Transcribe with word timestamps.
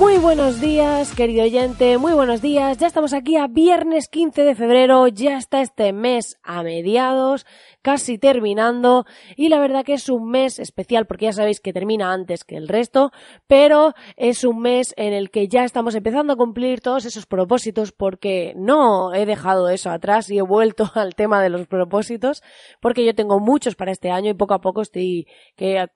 Muy 0.00 0.16
buenos 0.16 0.62
días, 0.62 1.14
querido 1.14 1.44
oyente, 1.44 1.98
muy 1.98 2.14
buenos 2.14 2.40
días. 2.40 2.78
Ya 2.78 2.86
estamos 2.86 3.12
aquí 3.12 3.36
a 3.36 3.48
viernes 3.48 4.08
15 4.08 4.44
de 4.44 4.54
febrero, 4.54 5.06
ya 5.08 5.36
está 5.36 5.60
este 5.60 5.92
mes 5.92 6.38
a 6.42 6.62
mediados, 6.62 7.44
casi 7.82 8.16
terminando, 8.16 9.04
y 9.36 9.50
la 9.50 9.58
verdad 9.58 9.84
que 9.84 9.92
es 9.92 10.08
un 10.08 10.30
mes 10.30 10.58
especial 10.58 11.06
porque 11.06 11.26
ya 11.26 11.34
sabéis 11.34 11.60
que 11.60 11.74
termina 11.74 12.14
antes 12.14 12.44
que 12.44 12.56
el 12.56 12.66
resto, 12.66 13.12
pero 13.46 13.92
es 14.16 14.42
un 14.42 14.60
mes 14.60 14.94
en 14.96 15.12
el 15.12 15.30
que 15.30 15.48
ya 15.48 15.64
estamos 15.64 15.94
empezando 15.94 16.32
a 16.32 16.36
cumplir 16.36 16.80
todos 16.80 17.04
esos 17.04 17.26
propósitos 17.26 17.92
porque 17.92 18.54
no 18.56 19.12
he 19.12 19.26
dejado 19.26 19.68
eso 19.68 19.90
atrás 19.90 20.30
y 20.30 20.38
he 20.38 20.42
vuelto 20.42 20.90
al 20.94 21.14
tema 21.14 21.42
de 21.42 21.50
los 21.50 21.66
propósitos 21.66 22.42
porque 22.80 23.04
yo 23.04 23.14
tengo 23.14 23.38
muchos 23.38 23.74
para 23.74 23.92
este 23.92 24.10
año 24.10 24.30
y 24.30 24.34
poco 24.34 24.54
a 24.54 24.62
poco 24.62 24.80
estoy 24.80 25.26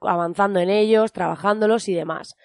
avanzando 0.01 0.59
en 0.59 0.69
ellos, 0.69 1.11
trabajándolos 1.11 1.89
y 1.89 1.95
demás. 1.95 2.35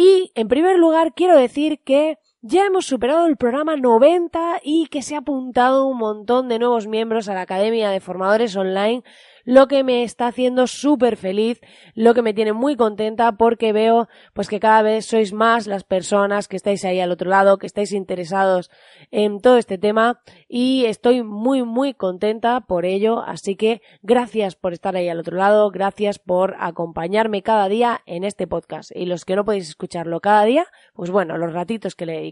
Y, 0.00 0.30
en 0.36 0.46
primer 0.46 0.78
lugar, 0.78 1.12
quiero 1.12 1.36
decir 1.36 1.80
que 1.84 2.18
ya 2.40 2.66
hemos 2.66 2.86
superado 2.86 3.26
el 3.26 3.36
programa 3.36 3.76
90 3.76 4.60
y 4.62 4.86
que 4.86 5.02
se 5.02 5.16
ha 5.16 5.18
apuntado 5.18 5.86
un 5.86 5.98
montón 5.98 6.48
de 6.48 6.58
nuevos 6.58 6.86
miembros 6.86 7.28
a 7.28 7.34
la 7.34 7.42
Academia 7.42 7.90
de 7.90 8.00
Formadores 8.00 8.54
Online 8.56 9.02
lo 9.48 9.66
que 9.66 9.82
me 9.82 10.02
está 10.02 10.26
haciendo 10.26 10.66
súper 10.66 11.16
feliz, 11.16 11.58
lo 11.94 12.12
que 12.12 12.20
me 12.20 12.34
tiene 12.34 12.52
muy 12.52 12.76
contenta 12.76 13.32
porque 13.32 13.72
veo 13.72 14.06
pues 14.34 14.46
que 14.46 14.60
cada 14.60 14.82
vez 14.82 15.06
sois 15.06 15.32
más 15.32 15.66
las 15.66 15.84
personas 15.84 16.48
que 16.48 16.56
estáis 16.56 16.84
ahí 16.84 17.00
al 17.00 17.10
otro 17.10 17.30
lado, 17.30 17.56
que 17.56 17.66
estáis 17.66 17.92
interesados 17.92 18.70
en 19.10 19.40
todo 19.40 19.56
este 19.56 19.78
tema 19.78 20.20
y 20.48 20.84
estoy 20.84 21.22
muy 21.22 21.62
muy 21.62 21.94
contenta 21.94 22.60
por 22.60 22.84
ello, 22.84 23.22
así 23.22 23.56
que 23.56 23.80
gracias 24.02 24.54
por 24.54 24.74
estar 24.74 24.96
ahí 24.96 25.08
al 25.08 25.20
otro 25.20 25.38
lado, 25.38 25.70
gracias 25.70 26.18
por 26.18 26.54
acompañarme 26.60 27.42
cada 27.42 27.70
día 27.70 28.02
en 28.04 28.24
este 28.24 28.46
podcast. 28.46 28.90
Y 28.94 29.06
los 29.06 29.24
que 29.24 29.34
no 29.34 29.46
podéis 29.46 29.70
escucharlo 29.70 30.20
cada 30.20 30.44
día, 30.44 30.66
pues 30.92 31.10
bueno, 31.10 31.38
los 31.38 31.54
ratitos 31.54 31.94
que 31.94 32.04
le 32.04 32.27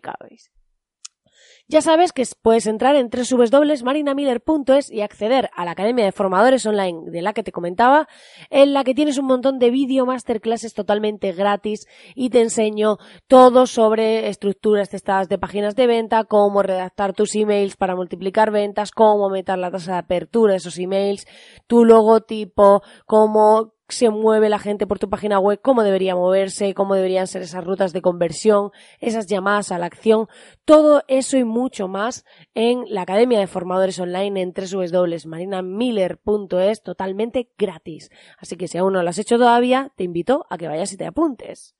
Ya 1.69 1.80
sabes 1.80 2.12
que 2.12 2.22
puedes 2.41 2.69
entrar 2.69 2.94
en 2.94 3.11
www.marinamiller.es 3.11 4.91
y 4.91 5.00
acceder 5.00 5.50
a 5.52 5.64
la 5.64 5.72
Academia 5.72 6.05
de 6.05 6.12
Formadores 6.12 6.64
Online 6.64 7.11
de 7.11 7.22
la 7.22 7.33
que 7.33 7.42
te 7.42 7.50
comentaba, 7.50 8.06
en 8.50 8.72
la 8.72 8.84
que 8.84 8.94
tienes 8.94 9.19
un 9.19 9.27
montón 9.27 9.58
de 9.58 9.70
video 9.70 10.06
masterclasses 10.06 10.74
totalmente 10.74 11.33
gratis 11.33 11.89
y 12.14 12.30
te 12.30 12.41
enseño 12.41 12.98
todo 13.27 13.67
sobre 13.67 14.28
estructuras 14.28 14.91
testadas 14.91 15.28
de 15.28 15.39
páginas 15.39 15.74
de 15.74 15.89
venta, 15.89 16.22
cómo 16.22 16.62
redactar 16.62 17.14
tus 17.14 17.34
emails 17.34 17.77
para 17.77 17.97
multiplicar 17.97 18.52
ventas, 18.52 18.92
cómo 18.92 19.24
aumentar 19.24 19.58
la 19.58 19.72
tasa 19.72 19.94
de 19.94 19.98
apertura 19.98 20.52
de 20.52 20.58
esos 20.58 20.78
emails, 20.78 21.27
tu 21.67 21.84
logotipo, 21.84 22.83
cómo 23.06 23.76
se 23.89 24.11
mueve 24.11 24.48
la 24.48 24.59
gente 24.59 24.87
por 24.87 24.98
tu 24.98 25.09
página 25.09 25.39
web, 25.39 25.61
cómo 25.62 25.83
debería 25.83 26.17
moverse, 26.17 26.75
cómo 26.75 26.95
deberían 26.95 27.27
ser 27.27 27.42
esas 27.42 27.65
rutas 27.65 27.92
de 27.92 28.03
conversión, 28.03 28.70
esas 29.01 29.27
llamadas 29.27 29.73
a 29.73 29.79
la 29.79 29.87
acción, 29.87 30.29
todo 30.65 31.03
eso 31.09 31.37
y 31.37 31.45
mucho 31.45 31.89
más 31.89 32.25
en 32.55 32.84
la 32.89 33.03
Academia 33.03 33.39
de 33.39 33.47
Formadores 33.47 34.01
Online 34.01 34.41
en 34.41 34.53
www.marinamiller.es 34.53 36.83
totalmente 36.83 37.51
gratis. 37.57 38.11
Así 38.39 38.57
que 38.57 38.69
si 38.69 38.79
aún 38.79 38.95
no 38.95 39.03
lo 39.03 39.11
has 39.11 39.19
hecho 39.19 39.39
todavía, 39.39 39.92
te 39.97 40.05
invito 40.05 40.47
a 40.51 40.58
que 40.58 40.68
vayas 40.68 40.92
y 40.92 40.97
te 40.97 41.07
apuntes. 41.07 41.74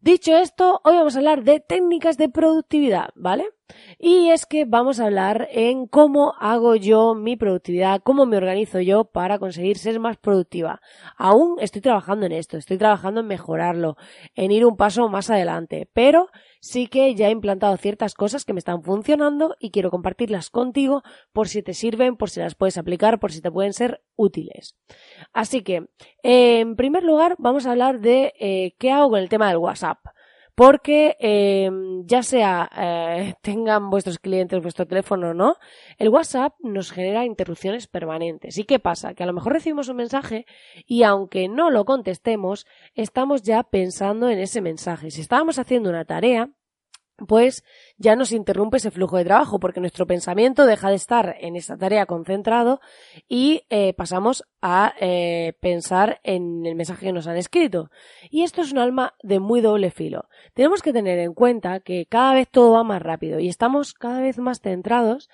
Dicho 0.00 0.36
esto, 0.36 0.80
hoy 0.84 0.96
vamos 0.96 1.16
a 1.16 1.18
hablar 1.18 1.42
de 1.42 1.60
técnicas 1.60 2.16
de 2.16 2.28
productividad, 2.28 3.10
¿vale? 3.14 3.48
Y 3.98 4.30
es 4.30 4.46
que 4.46 4.64
vamos 4.64 5.00
a 5.00 5.06
hablar 5.06 5.48
en 5.50 5.86
cómo 5.86 6.34
hago 6.38 6.76
yo 6.76 7.14
mi 7.14 7.36
productividad, 7.36 8.02
cómo 8.02 8.26
me 8.26 8.36
organizo 8.36 8.80
yo 8.80 9.04
para 9.04 9.38
conseguir 9.38 9.78
ser 9.78 9.98
más 9.98 10.16
productiva. 10.16 10.80
Aún 11.16 11.56
estoy 11.60 11.82
trabajando 11.82 12.26
en 12.26 12.32
esto, 12.32 12.56
estoy 12.56 12.78
trabajando 12.78 13.20
en 13.20 13.26
mejorarlo, 13.26 13.96
en 14.34 14.52
ir 14.52 14.66
un 14.66 14.76
paso 14.76 15.08
más 15.08 15.30
adelante, 15.30 15.88
pero 15.92 16.28
sí 16.60 16.86
que 16.86 17.14
ya 17.14 17.28
he 17.28 17.30
implantado 17.30 17.76
ciertas 17.76 18.14
cosas 18.14 18.44
que 18.44 18.52
me 18.52 18.58
están 18.58 18.82
funcionando 18.82 19.56
y 19.58 19.70
quiero 19.70 19.90
compartirlas 19.90 20.50
contigo 20.50 21.02
por 21.32 21.48
si 21.48 21.62
te 21.62 21.74
sirven, 21.74 22.16
por 22.16 22.30
si 22.30 22.40
las 22.40 22.54
puedes 22.54 22.78
aplicar, 22.78 23.18
por 23.18 23.32
si 23.32 23.40
te 23.40 23.50
pueden 23.50 23.72
ser 23.72 24.02
útiles. 24.14 24.76
Así 25.32 25.62
que, 25.62 25.88
en 26.22 26.76
primer 26.76 27.02
lugar, 27.02 27.36
vamos 27.38 27.66
a 27.66 27.72
hablar 27.72 28.00
de 28.00 28.32
eh, 28.38 28.74
qué 28.78 28.90
hago 28.90 29.10
con 29.10 29.20
el 29.20 29.28
tema 29.28 29.48
del 29.48 29.58
WhatsApp 29.58 29.98
porque 30.56 31.18
eh, 31.20 31.70
ya 32.06 32.22
sea 32.22 32.70
eh, 32.74 33.34
tengan 33.42 33.90
vuestros 33.90 34.18
clientes 34.18 34.62
vuestro 34.62 34.86
teléfono 34.86 35.28
o 35.28 35.34
no, 35.34 35.56
el 35.98 36.08
WhatsApp 36.08 36.54
nos 36.60 36.90
genera 36.90 37.26
interrupciones 37.26 37.86
permanentes. 37.86 38.56
¿Y 38.56 38.64
qué 38.64 38.78
pasa? 38.78 39.12
Que 39.12 39.22
a 39.22 39.26
lo 39.26 39.34
mejor 39.34 39.52
recibimos 39.52 39.88
un 39.88 39.96
mensaje 39.96 40.46
y 40.86 41.02
aunque 41.02 41.48
no 41.48 41.70
lo 41.70 41.84
contestemos, 41.84 42.66
estamos 42.94 43.42
ya 43.42 43.64
pensando 43.64 44.30
en 44.30 44.38
ese 44.38 44.62
mensaje. 44.62 45.10
Si 45.10 45.20
estábamos 45.20 45.58
haciendo 45.58 45.90
una 45.90 46.06
tarea, 46.06 46.48
pues 47.28 47.62
ya 47.98 48.16
nos 48.16 48.32
interrumpe 48.32 48.76
ese 48.76 48.90
flujo 48.90 49.16
de 49.16 49.24
trabajo 49.24 49.58
porque 49.58 49.80
nuestro 49.80 50.06
pensamiento 50.06 50.66
deja 50.66 50.90
de 50.90 50.96
estar 50.96 51.36
en 51.40 51.56
esa 51.56 51.76
tarea 51.76 52.06
concentrado 52.06 52.80
y 53.28 53.62
eh, 53.70 53.94
pasamos 53.94 54.44
a 54.60 54.94
eh, 55.00 55.54
pensar 55.60 56.20
en 56.22 56.66
el 56.66 56.74
mensaje 56.74 57.06
que 57.06 57.12
nos 57.12 57.26
han 57.26 57.36
escrito. 57.36 57.90
Y 58.30 58.42
esto 58.42 58.62
es 58.62 58.72
un 58.72 58.78
alma 58.78 59.14
de 59.22 59.40
muy 59.40 59.60
doble 59.60 59.90
filo. 59.90 60.28
Tenemos 60.54 60.82
que 60.82 60.92
tener 60.92 61.18
en 61.18 61.34
cuenta 61.34 61.80
que 61.80 62.06
cada 62.06 62.34
vez 62.34 62.48
todo 62.50 62.72
va 62.72 62.84
más 62.84 63.02
rápido 63.02 63.40
y 63.40 63.48
estamos 63.48 63.94
cada 63.94 64.20
vez 64.20 64.38
más 64.38 64.60
centrados 64.60 65.28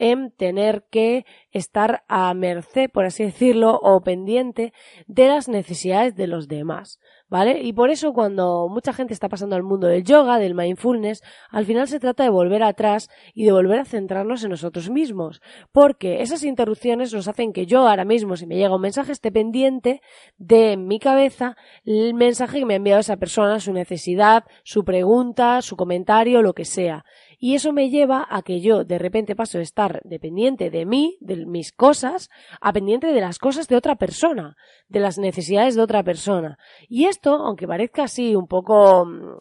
en 0.00 0.30
tener 0.30 0.84
que 0.90 1.26
estar 1.50 2.04
a 2.06 2.32
merced, 2.32 2.88
por 2.88 3.04
así 3.04 3.24
decirlo, 3.24 3.80
o 3.82 4.00
pendiente 4.00 4.72
de 5.06 5.26
las 5.26 5.48
necesidades 5.48 6.14
de 6.14 6.28
los 6.28 6.46
demás. 6.46 7.00
¿vale? 7.28 7.62
Y 7.62 7.72
por 7.72 7.90
eso 7.90 8.12
cuando 8.12 8.68
mucha 8.68 8.92
gente 8.92 9.12
está 9.12 9.28
pasando 9.28 9.56
al 9.56 9.62
mundo 9.62 9.86
del 9.86 10.04
yoga, 10.04 10.38
del 10.38 10.54
mindfulness, 10.54 11.22
al 11.50 11.66
final 11.66 11.88
se 11.88 12.00
trata 12.00 12.07
de 12.16 12.30
volver 12.30 12.62
atrás 12.62 13.08
y 13.34 13.44
de 13.44 13.52
volver 13.52 13.80
a 13.80 13.84
centrarnos 13.84 14.44
en 14.44 14.50
nosotros 14.50 14.90
mismos, 14.90 15.40
porque 15.72 16.22
esas 16.22 16.44
interrupciones 16.44 17.12
nos 17.12 17.28
hacen 17.28 17.52
que 17.52 17.66
yo 17.66 17.86
ahora 17.86 18.04
mismo, 18.04 18.36
si 18.36 18.46
me 18.46 18.56
llega 18.56 18.74
un 18.74 18.82
mensaje, 18.82 19.12
esté 19.12 19.30
pendiente 19.30 20.00
de 20.36 20.76
mi 20.76 20.98
cabeza 20.98 21.56
el 21.84 22.14
mensaje 22.14 22.60
que 22.60 22.66
me 22.66 22.74
ha 22.74 22.76
enviado 22.76 23.00
esa 23.00 23.16
persona, 23.16 23.60
su 23.60 23.72
necesidad, 23.72 24.44
su 24.64 24.84
pregunta, 24.84 25.62
su 25.62 25.76
comentario, 25.76 26.42
lo 26.42 26.54
que 26.54 26.64
sea. 26.64 27.04
Y 27.40 27.54
eso 27.54 27.72
me 27.72 27.88
lleva 27.88 28.26
a 28.28 28.42
que 28.42 28.60
yo 28.60 28.84
de 28.84 28.98
repente 28.98 29.36
paso 29.36 29.58
de 29.58 29.64
estar 29.64 30.00
dependiente 30.04 30.70
de 30.70 30.84
mí, 30.84 31.16
de 31.20 31.46
mis 31.46 31.72
cosas, 31.72 32.30
a 32.60 32.72
pendiente 32.72 33.06
de 33.06 33.20
las 33.20 33.38
cosas 33.38 33.68
de 33.68 33.76
otra 33.76 33.94
persona, 33.94 34.56
de 34.88 34.98
las 34.98 35.18
necesidades 35.18 35.76
de 35.76 35.82
otra 35.82 36.02
persona. 36.02 36.58
Y 36.88 37.04
esto, 37.04 37.34
aunque 37.36 37.68
parezca 37.68 38.04
así 38.04 38.34
un 38.34 38.48
poco 38.48 39.04
mm, 39.04 39.36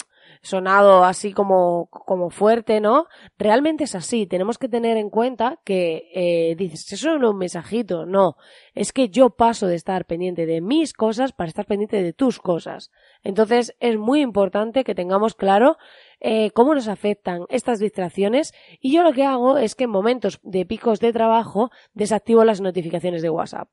sonado 0.48 1.04
así 1.04 1.34
como, 1.34 1.88
como 1.92 2.30
fuerte, 2.30 2.80
¿no? 2.80 3.08
Realmente 3.38 3.84
es 3.84 3.96
así. 3.96 4.26
Tenemos 4.26 4.58
que 4.58 4.70
tener 4.70 4.96
en 4.96 5.10
cuenta 5.10 5.60
que 5.66 6.10
eh, 6.14 6.56
dices, 6.56 6.94
eso 6.94 7.16
es 7.16 7.22
un 7.22 7.38
mensajito, 7.38 8.06
no. 8.06 8.38
Es 8.74 8.94
que 8.94 9.10
yo 9.10 9.32
paso 9.32 9.68
de 9.68 9.76
estar 9.76 10.06
pendiente 10.06 10.46
de 10.46 10.62
mis 10.62 10.94
cosas 10.94 11.34
para 11.34 11.50
estar 11.50 11.66
pendiente 11.66 12.02
de 12.02 12.14
tus 12.14 12.40
cosas. 12.40 12.92
Entonces 13.24 13.76
es 13.82 13.98
muy 13.98 14.22
importante 14.22 14.86
que 14.86 14.96
tengamos 14.96 15.36
claro 15.36 15.78
eh, 16.20 16.52
cómo 16.52 16.74
nos 16.74 16.88
afectan 16.88 17.46
estas 17.50 17.80
distracciones 17.80 18.54
y 18.80 18.94
yo 18.94 19.04
lo 19.04 19.14
que 19.14 19.24
hago 19.24 19.58
es 19.58 19.76
que 19.76 19.86
en 19.86 19.92
momentos 19.92 20.40
de 20.44 20.66
picos 20.66 21.00
de 21.00 21.14
trabajo 21.14 21.70
desactivo 21.94 22.44
las 22.44 22.62
notificaciones 22.62 23.22
de 23.22 23.30
WhatsApp 23.30 23.70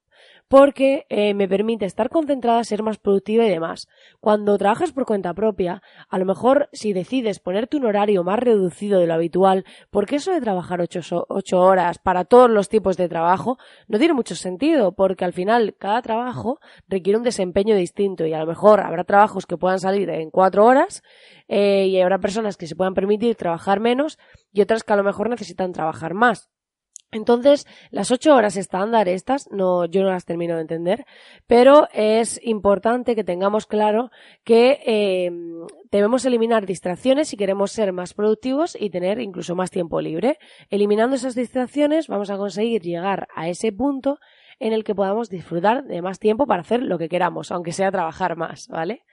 porque 0.49 1.07
eh, 1.09 1.35
me 1.35 1.49
permite 1.49 1.87
estar 1.87 2.11
concentrada, 2.11 2.63
ser 2.65 2.83
más 2.83 2.99
productiva 2.99 3.45
y 3.45 3.49
demás. 3.49 3.89
Cuando 4.21 4.57
trabajas 4.59 4.93
por 4.93 5.07
cuenta 5.07 5.35
propia, 5.35 5.83
a 6.09 6.19
lo 6.19 6.25
mejor 6.25 6.69
si 6.73 6.93
decides 6.93 7.41
ponerte 7.41 7.77
un 7.77 7.87
horario 7.87 8.25
más 8.25 8.39
reducido 8.39 9.01
de 9.01 9.07
lo 9.07 9.15
habitual, 9.15 9.65
porque 9.91 10.17
eso 10.17 10.33
de 10.33 10.41
trabajar 10.41 10.81
ocho, 10.81 11.01
ocho 11.29 11.61
horas 11.61 11.99
para 11.99 12.25
todos 12.25 12.51
los 12.51 12.69
tipos 12.69 12.97
de 12.97 13.09
trabajo 13.09 13.59
no 13.89 13.99
tiene 13.99 14.15
mucho 14.15 14.35
sentido, 14.35 14.93
porque 14.93 15.25
al 15.25 15.33
final 15.33 15.75
cada 15.79 16.03
trabajo 16.03 16.61
requiere 16.89 17.19
un 17.19 17.25
desempeño 17.25 17.75
distinto 17.75 18.27
y 18.27 18.33
a 18.33 18.39
lo 18.39 18.47
mejor 18.47 18.81
habrá 18.81 19.05
trabajos 19.05 19.47
que 19.47 19.57
puedan 19.57 19.81
salir 19.81 20.11
en 20.11 20.31
cuatro 20.31 20.67
horas 20.67 21.03
eh, 21.49 21.87
y 21.87 22.01
habrá 22.01 22.19
personas 22.19 22.57
que 22.57 22.67
se 22.67 22.77
puedan 22.77 22.95
permitir 22.95 23.37
trabajar 23.37 23.81
menos 23.81 24.19
y 24.53 24.61
otras 24.61 24.83
que 24.83 24.93
a 24.93 24.97
lo 24.97 25.05
mejor 25.05 25.29
necesitan 25.29 25.73
trabajar 25.73 26.15
más. 26.15 26.51
Entonces, 27.15 27.67
las 27.91 28.11
ocho 28.11 28.35
horas 28.35 28.57
estándar 28.57 29.09
estas, 29.09 29.49
no, 29.53 29.85
yo 29.85 30.03
no 30.03 30.11
las 30.11 30.25
termino 30.25 30.57
de 30.57 30.63
entender, 30.63 31.07
pero 31.47 31.87
es 31.93 32.41
importante 32.43 33.15
que 33.15 33.23
tengamos 33.23 33.67
claro 33.67 34.11
que 34.43 34.81
eh, 34.85 35.31
debemos 35.93 36.25
eliminar 36.25 36.67
distracciones 36.67 37.29
si 37.29 37.37
queremos 37.37 37.71
ser 37.71 37.93
más 37.93 38.15
productivos 38.15 38.77
y 38.79 38.91
tener 38.91 39.21
incluso 39.21 39.55
más 39.55 39.71
tiempo 39.71 40.01
libre. 40.01 40.39
Eliminando 40.71 41.15
esas 41.15 41.37
distracciones 41.37 42.09
vamos 42.09 42.31
a 42.31 42.37
conseguir 42.37 42.83
llegar 42.83 43.29
a 43.37 43.49
ese 43.49 43.71
punto 43.71 44.19
en 44.59 44.73
el 44.73 44.83
que 44.83 44.97
podamos 44.97 45.31
disfrutar 45.31 45.85
de 45.85 46.03
más 46.03 46.19
tiempo 46.19 46.47
para 46.47 46.63
hacer 46.63 46.83
lo 46.83 46.99
que 46.99 47.09
queramos, 47.09 47.53
aunque 47.53 47.71
sea 47.71 47.93
trabajar 47.93 48.37
más, 48.37 48.67
¿vale? 48.67 49.05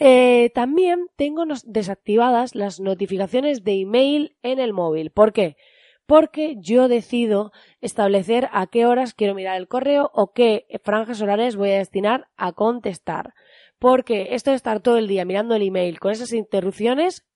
Eh, 0.00 0.50
también 0.54 1.06
tengo 1.14 1.44
desactivadas 1.64 2.56
las 2.56 2.80
notificaciones 2.80 3.62
de 3.62 3.80
email 3.80 4.36
en 4.42 4.58
el 4.58 4.72
móvil. 4.72 5.10
¿Por 5.10 5.32
qué? 5.32 5.56
porque 6.10 6.56
yo 6.58 6.88
decido 6.88 7.52
establecer 7.80 8.48
a 8.50 8.66
qué 8.66 8.84
horas 8.84 9.14
quiero 9.14 9.36
mirar 9.36 9.56
el 9.58 9.68
correo 9.68 10.10
o 10.12 10.32
qué 10.32 10.66
franjas 10.82 11.22
horarias 11.22 11.54
voy 11.54 11.70
a 11.70 11.78
destinar 11.78 12.26
a 12.36 12.50
contestar. 12.50 13.32
Porque 13.78 14.34
esto 14.34 14.50
de 14.50 14.56
estar 14.56 14.80
todo 14.80 14.96
el 14.98 15.06
día 15.06 15.24
mirando 15.24 15.54
el 15.54 15.62
email 15.62 16.00
con 16.00 16.10
esas 16.10 16.32
interrupciones 16.32 17.28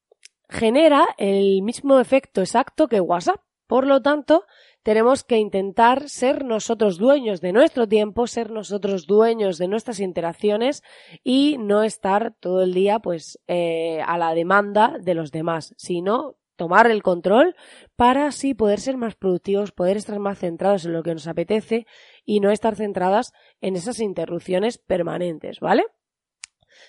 genera 0.48 1.06
el 1.18 1.62
mismo 1.62 2.00
efecto 2.00 2.40
exacto 2.40 2.88
que 2.88 3.00
WhatsApp. 3.00 3.40
Por 3.68 3.86
lo 3.86 4.02
tanto, 4.02 4.42
tenemos 4.84 5.24
que 5.24 5.38
intentar 5.38 6.08
ser 6.08 6.44
nosotros 6.44 6.98
dueños 6.98 7.40
de 7.40 7.52
nuestro 7.52 7.88
tiempo, 7.88 8.26
ser 8.26 8.50
nosotros 8.50 9.06
dueños 9.06 9.58
de 9.58 9.66
nuestras 9.66 9.98
interacciones 9.98 10.82
y 11.24 11.56
no 11.58 11.82
estar 11.82 12.34
todo 12.38 12.62
el 12.62 12.74
día 12.74 13.00
pues 13.00 13.40
eh, 13.48 14.02
a 14.06 14.18
la 14.18 14.34
demanda 14.34 14.96
de 15.00 15.14
los 15.14 15.32
demás, 15.32 15.74
sino 15.78 16.36
tomar 16.56 16.88
el 16.90 17.02
control 17.02 17.56
para 17.96 18.26
así 18.26 18.54
poder 18.54 18.78
ser 18.78 18.98
más 18.98 19.16
productivos, 19.16 19.72
poder 19.72 19.96
estar 19.96 20.18
más 20.18 20.38
centrados 20.38 20.84
en 20.84 20.92
lo 20.92 21.02
que 21.02 21.14
nos 21.14 21.26
apetece 21.26 21.86
y 22.24 22.40
no 22.40 22.50
estar 22.50 22.76
centradas 22.76 23.32
en 23.62 23.76
esas 23.76 24.00
interrupciones 24.00 24.76
permanentes, 24.76 25.60
¿vale? 25.60 25.84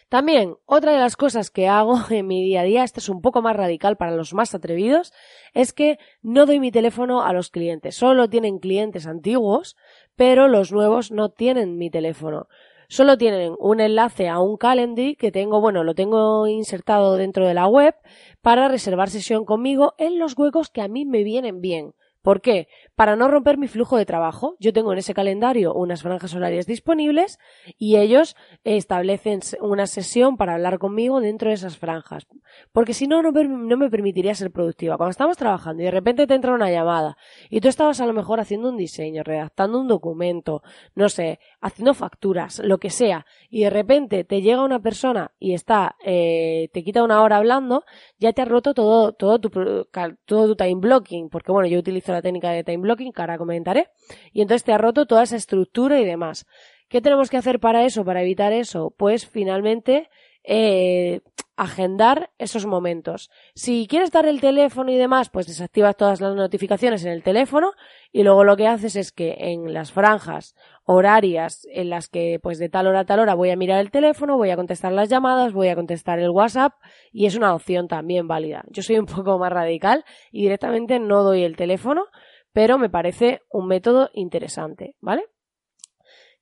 También, 0.10 0.56
otra 0.66 0.94
de 0.94 1.00
las 1.00 1.16
cosas 1.16 1.52
que 1.52 1.68
hago 1.68 2.00
en 2.10 2.28
mi 2.28 2.44
día 2.44 2.62
a 2.62 2.64
día, 2.64 2.84
esto 2.84 3.00
es 3.00 3.10
un 3.10 3.22
poco 3.22 3.42
más 3.42 3.56
radical 3.56 3.98
para 3.98 4.16
los 4.16 4.34
más 4.34 4.56
atrevidos, 4.56 5.14
es 5.54 5.74
que 5.74 5.98
no 6.22 6.46
doy 6.46 6.60
mi 6.60 6.72
teléfono 6.72 7.24
a 7.24 7.34
los 7.34 7.50
clientes. 7.50 7.96
Solo 7.96 8.30
tienen 8.30 8.60
clientes 8.60 9.08
antiguos, 9.08 9.76
pero 10.16 10.48
los 10.48 10.72
nuevos 10.72 11.12
no 11.12 11.30
tienen 11.30 11.78
mi 11.78 11.90
teléfono 11.90 12.48
solo 12.88 13.18
tienen 13.18 13.56
un 13.60 13.80
enlace 13.80 14.28
a 14.28 14.40
un 14.40 14.58
calendar 14.58 15.16
que 15.18 15.32
tengo, 15.32 15.62
bueno, 15.62 15.84
lo 15.84 15.96
tengo 15.96 16.48
insertado 16.48 17.16
dentro 17.18 17.48
de 17.48 17.54
la 17.54 17.68
web 17.68 17.96
para 18.42 18.68
reservar 18.68 19.10
sesión 19.10 19.46
conmigo 19.46 19.94
en 19.98 20.20
los 20.20 20.38
huecos 20.38 20.70
que 20.70 20.82
a 20.82 20.88
mí 20.88 21.06
me 21.06 21.24
vienen 21.24 21.62
bien. 21.62 21.94
¿Por 22.26 22.42
qué? 22.42 22.68
Para 22.96 23.16
no 23.16 23.28
romper 23.28 23.60
mi 23.60 23.68
flujo 23.68 23.98
de 23.98 24.06
trabajo. 24.08 24.56
Yo 24.60 24.74
tengo 24.74 24.92
en 24.92 24.98
ese 24.98 25.14
calendario 25.14 25.76
unas 25.76 26.02
franjas 26.02 26.34
horarias 26.34 26.66
disponibles 26.66 27.38
y 27.78 27.98
ellos 27.98 28.36
establecen 28.64 29.42
una 29.62 29.86
sesión 29.86 30.36
para 30.36 30.56
hablar 30.56 30.80
conmigo 30.80 31.22
dentro 31.22 31.50
de 31.50 31.54
esas 31.54 31.78
franjas. 31.78 32.26
Porque 32.72 32.94
si 32.94 33.08
no, 33.08 33.22
no, 33.22 33.32
me 33.32 33.90
permitiría 33.90 34.36
ser 34.36 34.52
productiva. 34.52 34.98
Cuando 34.98 35.12
estamos 35.12 35.38
trabajando 35.38 35.82
y 35.82 35.86
de 35.86 35.92
repente 35.92 36.28
te 36.28 36.34
entra 36.34 36.54
una 36.54 36.70
llamada 36.70 37.18
y 37.50 37.62
tú 37.62 37.68
estabas 37.68 38.02
a 38.02 38.06
lo 38.06 38.14
mejor 38.14 38.40
haciendo 38.40 38.70
un 38.70 38.78
diseño, 38.78 39.24
redactando 39.24 39.80
un 39.80 39.88
documento, 39.88 40.62
no 40.94 41.10
sé, 41.10 41.40
haciendo 41.62 41.94
facturas, 41.94 42.60
lo 42.60 42.78
que 42.78 42.90
sea, 42.90 43.26
y 43.50 43.64
de 43.64 43.70
repente 43.70 44.24
te 44.24 44.42
llega 44.42 44.64
una 44.64 44.80
persona 44.80 45.32
y 45.40 45.54
está, 45.54 45.96
eh, 46.06 46.70
te 46.74 46.84
quita 46.84 47.04
una 47.04 47.22
hora 47.22 47.38
hablando, 47.38 47.86
ya 48.18 48.34
te 48.34 48.42
ha 48.42 48.46
roto 48.46 48.74
todo, 48.74 49.14
todo 49.14 49.40
tu, 49.40 49.50
todo 49.50 50.48
tu 50.48 50.56
time 50.56 50.76
blocking. 50.76 51.30
Porque 51.30 51.52
bueno, 51.52 51.68
yo 51.68 51.80
utilizo 51.80 52.12
la 52.12 52.22
técnica 52.22 52.52
de 52.52 52.64
time 52.64 52.80
blocking, 52.80 53.12
que 53.12 53.22
ahora 53.22 53.38
comentaré, 53.38 53.90
y 54.34 54.42
entonces 54.42 54.64
te 54.64 54.74
ha 54.74 54.78
roto 54.78 55.06
toda 55.06 55.24
esa 55.24 55.36
estructura 55.36 56.00
y 56.00 56.06
demás. 56.06 56.46
¿Qué 56.88 57.02
tenemos 57.02 57.30
que 57.30 57.38
hacer 57.38 57.60
para 57.60 57.84
eso, 57.84 58.06
para 58.06 58.22
evitar 58.22 58.54
eso? 58.54 58.94
Pues 58.96 59.28
finalmente 59.28 60.10
eh, 60.48 61.22
agendar 61.58 62.32
esos 62.38 62.66
momentos. 62.66 63.30
Si 63.54 63.88
quieres 63.88 64.12
dar 64.12 64.26
el 64.26 64.42
teléfono 64.42 64.92
y 64.92 64.98
demás, 64.98 65.30
pues 65.30 65.48
desactivas 65.48 65.96
todas 65.96 66.20
las 66.20 66.36
notificaciones 66.36 67.06
en 67.06 67.12
el 67.12 67.24
teléfono 67.24 67.72
y 68.12 68.24
luego 68.24 68.44
lo 68.44 68.58
que 68.58 68.68
haces 68.68 68.96
es 68.96 69.12
que 69.12 69.36
en 69.40 69.74
las 69.74 69.92
franjas 69.92 70.56
horarias 70.84 71.66
en 71.72 71.90
las 71.90 72.10
que 72.10 72.40
pues 72.42 72.60
de 72.60 72.70
tal 72.70 72.88
hora 72.88 73.02
a 73.02 73.06
tal 73.06 73.20
hora 73.20 73.36
voy 73.36 73.52
a 73.52 73.56
mirar 73.56 73.80
el 73.80 73.92
teléfono, 73.92 74.38
voy 74.38 74.50
a 74.50 74.58
contestar 74.58 74.92
las 74.92 75.10
llamadas, 75.10 75.54
voy 75.54 75.70
a 75.70 75.76
contestar 75.76 76.20
el 76.20 76.30
WhatsApp 76.30 76.74
y 77.12 77.26
es 77.26 77.36
una 77.36 77.54
opción 77.54 77.88
también 77.88 78.28
válida. 78.28 78.66
Yo 78.70 78.82
soy 78.84 78.98
un 78.98 79.06
poco 79.06 79.40
más 79.40 79.52
radical 79.52 80.04
y 80.32 80.42
directamente 80.44 81.00
no 81.00 81.24
doy 81.24 81.44
el 81.44 81.56
teléfono, 81.56 82.06
pero 82.52 82.78
me 82.78 82.90
parece 82.90 83.42
un 83.50 83.68
método 83.68 84.10
interesante, 84.14 84.96
¿vale? 85.00 85.24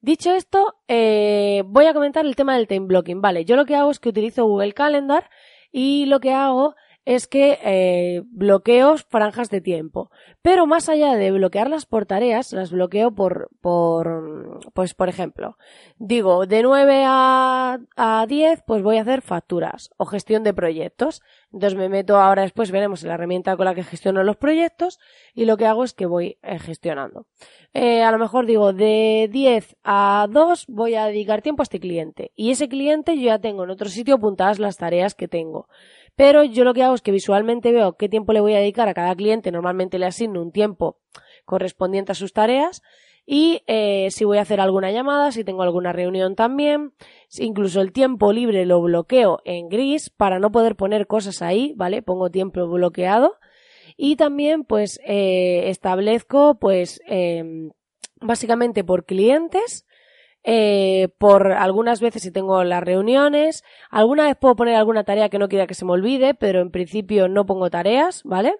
Dicho 0.03 0.31
esto, 0.35 0.75
eh, 0.89 1.63
voy 1.65 1.85
a 1.85 1.93
comentar 1.93 2.25
el 2.25 2.35
tema 2.35 2.57
del 2.57 2.67
time 2.67 2.87
blocking. 2.87 3.21
Vale, 3.21 3.45
yo 3.45 3.55
lo 3.55 3.65
que 3.65 3.77
hago 3.77 3.89
es 3.89 3.99
que 4.01 4.09
utilizo 4.09 4.43
Google 4.43 4.73
Calendar 4.73 5.29
y 5.71 6.07
lo 6.07 6.19
que 6.19 6.33
hago 6.33 6.75
es 7.05 7.27
que 7.27 7.59
eh, 7.63 8.21
bloqueo 8.25 8.97
franjas 8.97 9.49
de 9.49 9.61
tiempo. 9.61 10.09
Pero 10.41 10.65
más 10.65 10.89
allá 10.89 11.15
de 11.15 11.31
bloquearlas 11.31 11.85
por 11.85 12.05
tareas, 12.05 12.53
las 12.53 12.71
bloqueo 12.71 13.11
por, 13.11 13.49
por, 13.61 14.61
pues 14.73 14.93
por 14.93 15.09
ejemplo, 15.09 15.57
digo, 15.97 16.45
de 16.45 16.63
9 16.63 17.03
a, 17.05 17.79
a 17.95 18.25
10, 18.27 18.63
pues 18.65 18.83
voy 18.83 18.97
a 18.97 19.01
hacer 19.01 19.21
facturas 19.21 19.89
o 19.97 20.05
gestión 20.05 20.43
de 20.43 20.53
proyectos. 20.53 21.21
Entonces 21.51 21.77
me 21.77 21.89
meto 21.89 22.17
ahora 22.17 22.43
después, 22.43 22.71
veremos 22.71 23.03
la 23.03 23.15
herramienta 23.15 23.55
con 23.57 23.65
la 23.65 23.75
que 23.75 23.83
gestiono 23.83 24.23
los 24.23 24.37
proyectos 24.37 24.99
y 25.33 25.45
lo 25.45 25.57
que 25.57 25.65
hago 25.65 25.83
es 25.83 25.93
que 25.93 26.05
voy 26.05 26.37
eh, 26.41 26.59
gestionando. 26.59 27.27
Eh, 27.73 28.03
a 28.03 28.11
lo 28.11 28.19
mejor 28.19 28.45
digo, 28.45 28.71
de 28.71 29.29
10 29.31 29.77
a 29.83 30.27
2 30.29 30.65
voy 30.67 30.95
a 30.95 31.07
dedicar 31.07 31.41
tiempo 31.41 31.61
a 31.61 31.65
este 31.65 31.79
cliente. 31.79 32.31
Y 32.35 32.51
ese 32.51 32.69
cliente 32.69 33.15
yo 33.17 33.23
ya 33.23 33.39
tengo 33.39 33.63
en 33.63 33.71
otro 33.71 33.89
sitio 33.89 34.15
apuntadas 34.15 34.59
las 34.59 34.77
tareas 34.77 35.15
que 35.15 35.27
tengo. 35.27 35.67
Pero 36.15 36.43
yo 36.43 36.63
lo 36.63 36.73
que 36.73 36.83
hago 36.83 36.95
es 36.95 37.01
que 37.01 37.11
visualmente 37.11 37.71
veo 37.71 37.97
qué 37.97 38.09
tiempo 38.09 38.33
le 38.33 38.41
voy 38.41 38.53
a 38.53 38.59
dedicar 38.59 38.87
a 38.87 38.93
cada 38.93 39.15
cliente. 39.15 39.51
Normalmente 39.51 39.99
le 39.99 40.05
asigno 40.05 40.41
un 40.41 40.51
tiempo 40.51 40.99
correspondiente 41.45 42.11
a 42.11 42.15
sus 42.15 42.33
tareas. 42.33 42.81
Y 43.25 43.63
eh, 43.67 44.09
si 44.11 44.25
voy 44.25 44.37
a 44.37 44.41
hacer 44.41 44.59
alguna 44.59 44.91
llamada, 44.91 45.31
si 45.31 45.43
tengo 45.45 45.63
alguna 45.63 45.93
reunión 45.93 46.35
también, 46.35 46.93
incluso 47.37 47.79
el 47.79 47.93
tiempo 47.93 48.33
libre 48.33 48.65
lo 48.65 48.81
bloqueo 48.81 49.39
en 49.45 49.69
gris 49.69 50.09
para 50.09 50.39
no 50.39 50.51
poder 50.51 50.75
poner 50.75 51.07
cosas 51.07 51.41
ahí, 51.41 51.73
¿vale? 51.77 52.01
Pongo 52.01 52.29
tiempo 52.29 52.67
bloqueado 52.67 53.37
y 53.95 54.15
también 54.15 54.63
pues 54.63 54.99
eh, 55.05 55.69
establezco 55.69 56.55
pues 56.59 57.01
eh, 57.07 57.69
básicamente 58.19 58.83
por 58.83 59.05
clientes 59.05 59.85
eh, 60.43 61.09
por 61.17 61.51
algunas 61.53 62.01
veces 62.01 62.21
si 62.21 62.31
tengo 62.31 62.63
las 62.63 62.83
reuniones, 62.83 63.63
alguna 63.89 64.25
vez 64.25 64.35
puedo 64.35 64.55
poner 64.55 64.75
alguna 64.75 65.03
tarea 65.03 65.29
que 65.29 65.39
no 65.39 65.47
quiera 65.47 65.67
que 65.67 65.73
se 65.73 65.85
me 65.85 65.93
olvide, 65.93 66.33
pero 66.33 66.61
en 66.61 66.71
principio 66.71 67.27
no 67.27 67.45
pongo 67.45 67.69
tareas, 67.69 68.23
¿vale? 68.23 68.55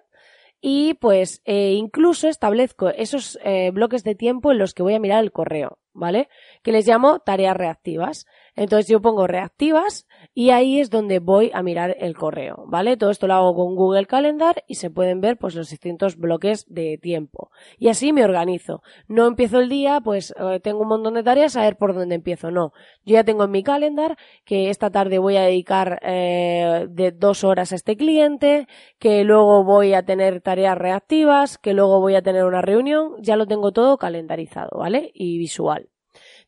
Y 0.60 0.94
pues 0.94 1.42
eh, 1.44 1.72
incluso 1.72 2.26
establezco 2.26 2.88
esos 2.88 3.38
eh, 3.44 3.70
bloques 3.70 4.02
de 4.02 4.14
tiempo 4.14 4.50
en 4.50 4.58
los 4.58 4.72
que 4.72 4.82
voy 4.82 4.94
a 4.94 4.98
mirar 4.98 5.22
el 5.22 5.30
correo, 5.30 5.78
¿vale? 5.92 6.28
Que 6.62 6.72
les 6.72 6.86
llamo 6.86 7.18
tareas 7.18 7.54
reactivas. 7.54 8.26
Entonces 8.56 8.88
yo 8.88 9.00
pongo 9.00 9.26
reactivas 9.26 10.06
y 10.32 10.50
ahí 10.50 10.80
es 10.80 10.90
donde 10.90 11.18
voy 11.18 11.50
a 11.52 11.62
mirar 11.62 11.96
el 11.98 12.16
correo, 12.16 12.64
¿vale? 12.68 12.96
Todo 12.96 13.10
esto 13.10 13.26
lo 13.26 13.34
hago 13.34 13.54
con 13.54 13.74
Google 13.74 14.06
Calendar 14.06 14.62
y 14.68 14.76
se 14.76 14.90
pueden 14.90 15.20
ver 15.20 15.36
pues 15.38 15.54
los 15.56 15.70
distintos 15.70 16.16
bloques 16.16 16.64
de 16.68 16.98
tiempo. 16.98 17.50
Y 17.78 17.88
así 17.88 18.12
me 18.12 18.24
organizo. 18.24 18.82
No 19.08 19.26
empiezo 19.26 19.58
el 19.58 19.68
día, 19.68 20.00
pues 20.00 20.32
eh, 20.38 20.60
tengo 20.60 20.82
un 20.82 20.88
montón 20.88 21.14
de 21.14 21.24
tareas 21.24 21.56
a 21.56 21.62
ver 21.62 21.76
por 21.76 21.94
dónde 21.94 22.14
empiezo. 22.14 22.50
No. 22.52 22.72
Yo 23.04 23.14
ya 23.14 23.24
tengo 23.24 23.44
en 23.44 23.50
mi 23.50 23.64
calendar 23.64 24.16
que 24.44 24.70
esta 24.70 24.90
tarde 24.90 25.18
voy 25.18 25.36
a 25.36 25.42
dedicar 25.42 25.98
eh, 26.02 26.86
de 26.88 27.10
dos 27.10 27.42
horas 27.42 27.72
a 27.72 27.74
este 27.74 27.96
cliente, 27.96 28.68
que 28.98 29.24
luego 29.24 29.64
voy 29.64 29.94
a 29.94 30.04
tener 30.04 30.40
tareas 30.40 30.78
reactivas, 30.78 31.58
que 31.58 31.74
luego 31.74 32.00
voy 32.00 32.14
a 32.14 32.22
tener 32.22 32.44
una 32.44 32.62
reunión. 32.62 33.14
Ya 33.20 33.36
lo 33.36 33.46
tengo 33.46 33.72
todo 33.72 33.98
calendarizado, 33.98 34.78
¿vale? 34.78 35.10
Y 35.12 35.38
visual. 35.38 35.88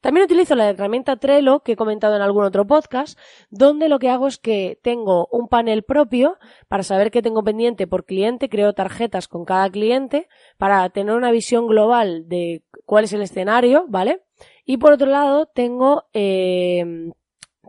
También 0.01 0.25
utilizo 0.25 0.55
la 0.55 0.69
herramienta 0.69 1.17
Trello 1.17 1.61
que 1.61 1.73
he 1.73 1.77
comentado 1.77 2.17
en 2.17 2.23
algún 2.23 2.45
otro 2.45 2.67
podcast, 2.67 3.19
donde 3.51 3.89
lo 3.89 3.99
que 3.99 4.11
hago 4.11 4.29
es 4.29 4.39
que 4.39 4.79
tengo 4.83 5.29
un 5.33 5.49
panel 5.49 5.83
propio 5.83 6.39
para 6.69 6.83
saber 6.83 7.11
qué 7.11 7.23
tengo 7.23 7.43
pendiente 7.43 7.87
por 7.87 8.05
cliente, 8.05 8.49
creo 8.49 8.73
tarjetas 8.73 9.29
con 9.29 9.45
cada 9.45 9.69
cliente 9.71 10.29
para 10.59 10.89
tener 10.91 11.15
una 11.15 11.31
visión 11.31 11.67
global 11.67 12.29
de 12.29 12.63
cuál 12.85 13.05
es 13.05 13.13
el 13.13 13.23
escenario, 13.23 13.87
¿vale? 13.89 14.23
Y 14.65 14.77
por 14.77 14.93
otro 14.93 15.07
lado, 15.07 15.47
tengo 15.47 16.05
eh, 16.13 17.13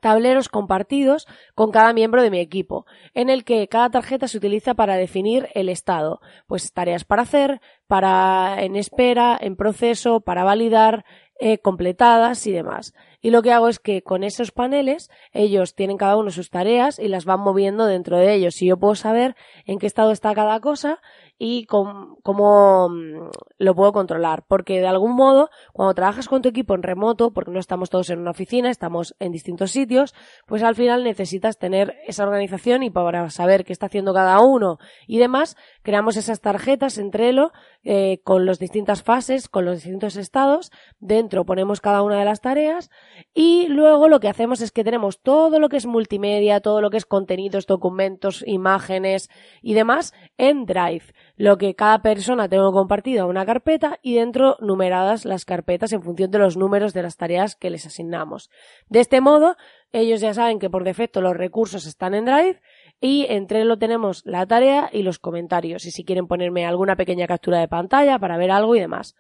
tableros 0.02 0.50
compartidos 0.50 1.28
con 1.56 1.72
cada 1.72 1.94
miembro 1.94 2.22
de 2.22 2.32
mi 2.32 2.40
equipo, 2.40 2.86
en 3.14 3.30
el 3.30 3.44
que 3.44 3.68
cada 3.68 3.90
tarjeta 3.90 4.28
se 4.28 4.38
utiliza 4.38 4.74
para 4.74 4.96
definir 4.96 5.50
el 5.54 5.70
estado, 5.70 6.22
pues 6.48 6.72
tareas 6.72 7.04
para 7.04 7.24
hacer, 7.24 7.62
para 7.88 8.58
en 8.60 8.76
espera, 8.76 9.38
en 9.40 9.56
proceso, 9.56 10.22
para 10.22 10.44
validar, 10.44 11.06
eh, 11.40 11.60
completadas 11.60 12.46
y 12.48 12.52
demás. 12.52 12.94
Y 13.22 13.32
lo 13.32 13.42
que 13.42 13.52
hago 13.52 13.68
es 13.68 13.80
que 13.80 14.04
con 14.04 14.24
esos 14.24 14.52
paneles 14.52 15.10
ellos 15.34 15.76
tienen 15.76 15.98
cada 15.98 16.18
uno 16.18 16.32
sus 16.32 16.50
tareas 16.50 17.00
y 17.00 17.08
las 17.08 17.26
van 17.26 17.40
moviendo 17.40 17.86
dentro 17.86 18.18
de 18.18 18.34
ellos. 18.34 18.62
Y 18.62 18.68
yo 18.68 18.78
puedo 18.78 18.96
saber 18.96 19.36
en 19.66 19.80
qué 19.80 19.88
estado 19.88 20.12
está 20.12 20.34
cada 20.34 20.60
cosa 20.60 21.00
y 21.38 21.66
cómo, 21.66 22.90
mm, 22.90 23.30
lo 23.58 23.76
puedo 23.76 23.94
controlar. 23.94 24.44
Porque 24.48 24.80
de 24.80 24.88
algún 24.88 25.16
modo, 25.16 25.50
cuando 25.74 25.94
trabajas 25.94 26.28
con 26.28 26.42
tu 26.42 26.50
equipo 26.50 26.76
en 26.76 26.84
remoto, 26.84 27.32
porque 27.32 27.52
no 27.52 27.60
estamos 27.60 27.90
todos 27.90 28.10
en 28.10 28.20
una 28.20 28.32
oficina, 28.32 28.70
estamos 28.70 29.16
en 29.20 29.32
distintos 29.32 29.72
sitios, 29.72 30.14
pues 30.46 30.64
al 30.64 30.76
final 30.76 31.04
necesitas 31.04 31.58
tener 31.58 31.96
esa 32.08 32.24
organización 32.24 32.84
y 32.84 32.90
para 32.90 33.30
saber 33.30 33.66
qué 33.66 33.74
está 33.74 33.88
haciendo 33.88 34.14
cada 34.14 34.40
uno 34.40 34.78
y 35.08 35.20
demás, 35.20 35.56
creamos 35.84 36.18
esas 36.18 36.42
tarjetas 36.42 36.98
en 36.98 37.12
Trello 37.12 37.52
eh, 37.84 38.20
con 38.24 38.46
las 38.46 38.60
distintas 38.60 39.04
fases, 39.04 39.48
con 39.48 39.66
los 39.66 39.76
distintos 39.76 40.16
estados. 40.18 40.72
Dentro 41.00 41.46
ponemos 41.46 41.82
cada 41.82 42.02
una 42.02 42.18
de 42.20 42.26
las 42.26 42.42
tareas 42.42 42.90
y 43.34 43.68
luego 43.68 44.08
lo 44.08 44.20
que 44.20 44.28
hacemos 44.28 44.62
es 44.62 44.72
que 44.72 44.84
tenemos 44.84 45.22
todo 45.22 45.60
lo 45.60 45.70
que 45.70 45.78
es 45.78 45.86
multimedia, 45.86 46.60
todo 46.62 46.82
lo 46.82 46.90
que 46.90 46.98
es 46.98 47.06
contenidos, 47.06 47.68
documentos, 47.68 48.44
imágenes 48.46 49.30
y 49.62 49.74
demás 49.74 50.14
en 50.38 50.66
Drive 50.66 51.14
lo 51.38 51.58
que 51.58 51.76
cada 51.76 52.02
persona 52.02 52.50
tengo 52.50 52.74
compartido 52.74 53.24
a 53.24 53.28
una 53.28 53.46
carpeta 53.46 54.00
y 54.02 54.16
dentro 54.16 54.58
numeradas 54.60 55.24
las 55.24 55.46
carpetas 55.46 55.94
en 55.94 56.02
función 56.02 56.32
de 56.32 56.40
los 56.40 56.58
números 56.58 56.94
de 56.94 57.04
las 57.04 57.16
tareas 57.16 57.56
que 57.56 57.70
les 57.70 57.86
asignamos. 57.86 58.50
De 58.90 59.00
este 59.00 59.22
modo, 59.22 59.56
ellos 59.92 60.20
ya 60.20 60.34
saben 60.34 60.58
que 60.60 60.70
por 60.70 60.84
defecto 60.84 61.22
los 61.22 61.38
recursos 61.38 61.86
están 61.86 62.16
en 62.16 62.26
Drive 62.26 62.60
y 63.00 63.28
entre 63.30 63.64
lo 63.66 63.78
tenemos 63.78 64.26
la 64.26 64.48
tarea 64.48 64.90
y 64.92 65.04
los 65.04 65.20
comentarios 65.20 65.86
y 65.86 65.92
si 65.92 66.04
quieren 66.04 66.28
ponerme 66.28 66.66
alguna 66.66 66.96
pequeña 66.96 67.28
captura 67.28 67.60
de 67.60 67.68
pantalla 67.68 68.18
para 68.18 68.38
ver 68.38 68.50
algo 68.50 68.76
y 68.76 68.80
demás. 68.80 69.16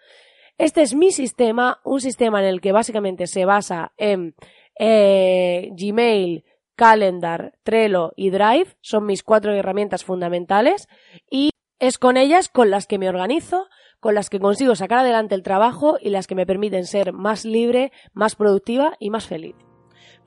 Este 0.57 0.81
es 0.81 0.95
mi 0.95 1.11
sistema, 1.11 1.79
un 1.83 2.01
sistema 2.01 2.41
en 2.41 2.47
el 2.47 2.61
que 2.61 2.71
básicamente 2.71 3.27
se 3.27 3.45
basa 3.45 3.93
en 3.95 4.33
eh, 4.79 5.69
Gmail, 5.73 6.45
Calendar, 6.75 7.53
Trello 7.61 8.13
y 8.15 8.31
Drive. 8.31 8.75
Son 8.81 9.05
mis 9.05 9.21
cuatro 9.21 9.53
herramientas 9.53 10.03
fundamentales 10.03 10.87
y 11.29 11.51
es 11.79 11.97
con 11.97 12.17
ellas 12.17 12.49
con 12.49 12.69
las 12.69 12.87
que 12.87 12.97
me 12.97 13.09
organizo, 13.09 13.67
con 13.99 14.15
las 14.15 14.29
que 14.29 14.39
consigo 14.39 14.75
sacar 14.75 14.99
adelante 14.99 15.35
el 15.35 15.43
trabajo 15.43 15.97
y 16.01 16.09
las 16.09 16.27
que 16.27 16.35
me 16.35 16.45
permiten 16.45 16.85
ser 16.85 17.13
más 17.13 17.45
libre, 17.45 17.91
más 18.13 18.35
productiva 18.35 18.95
y 18.99 19.09
más 19.09 19.27
feliz. 19.27 19.55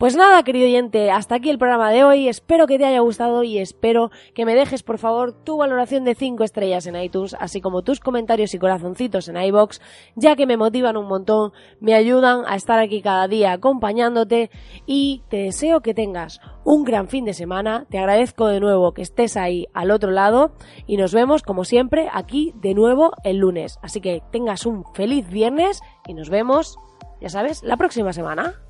Pues 0.00 0.16
nada, 0.16 0.42
querido 0.44 0.64
oyente, 0.64 1.10
hasta 1.10 1.34
aquí 1.34 1.50
el 1.50 1.58
programa 1.58 1.90
de 1.90 2.04
hoy. 2.04 2.26
Espero 2.26 2.66
que 2.66 2.78
te 2.78 2.86
haya 2.86 3.00
gustado 3.00 3.42
y 3.42 3.58
espero 3.58 4.10
que 4.32 4.46
me 4.46 4.54
dejes, 4.54 4.82
por 4.82 4.96
favor, 4.96 5.34
tu 5.44 5.58
valoración 5.58 6.04
de 6.04 6.14
5 6.14 6.42
estrellas 6.42 6.86
en 6.86 6.96
iTunes, 6.96 7.36
así 7.38 7.60
como 7.60 7.82
tus 7.82 8.00
comentarios 8.00 8.54
y 8.54 8.58
corazoncitos 8.58 9.28
en 9.28 9.36
iBox, 9.36 9.82
ya 10.14 10.36
que 10.36 10.46
me 10.46 10.56
motivan 10.56 10.96
un 10.96 11.06
montón, 11.06 11.52
me 11.80 11.92
ayudan 11.92 12.44
a 12.46 12.56
estar 12.56 12.78
aquí 12.78 13.02
cada 13.02 13.28
día 13.28 13.52
acompañándote 13.52 14.50
y 14.86 15.22
te 15.28 15.36
deseo 15.36 15.82
que 15.82 15.92
tengas 15.92 16.40
un 16.64 16.84
gran 16.84 17.08
fin 17.08 17.26
de 17.26 17.34
semana. 17.34 17.84
Te 17.90 17.98
agradezco 17.98 18.46
de 18.46 18.60
nuevo 18.60 18.94
que 18.94 19.02
estés 19.02 19.36
ahí 19.36 19.66
al 19.74 19.90
otro 19.90 20.12
lado 20.12 20.54
y 20.86 20.96
nos 20.96 21.12
vemos, 21.12 21.42
como 21.42 21.66
siempre, 21.66 22.08
aquí 22.10 22.54
de 22.54 22.72
nuevo 22.72 23.12
el 23.22 23.36
lunes. 23.36 23.78
Así 23.82 24.00
que 24.00 24.22
tengas 24.32 24.64
un 24.64 24.82
feliz 24.94 25.28
viernes 25.28 25.82
y 26.08 26.14
nos 26.14 26.30
vemos, 26.30 26.78
ya 27.20 27.28
sabes, 27.28 27.62
la 27.62 27.76
próxima 27.76 28.14
semana. 28.14 28.62